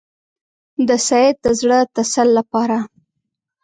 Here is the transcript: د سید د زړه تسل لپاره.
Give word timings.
د 0.87 0.89
سید 1.07 1.35
د 1.45 1.47
زړه 1.59 1.79
تسل 1.95 2.27
لپاره. 2.37 2.77